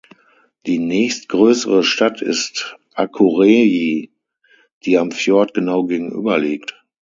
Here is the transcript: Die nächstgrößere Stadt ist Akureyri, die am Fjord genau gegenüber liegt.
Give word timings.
Die 0.65 0.79
nächstgrößere 0.79 1.83
Stadt 1.83 2.23
ist 2.23 2.75
Akureyri, 2.95 4.11
die 4.83 4.97
am 4.97 5.11
Fjord 5.11 5.53
genau 5.53 5.83
gegenüber 5.85 6.39
liegt. 6.39 6.73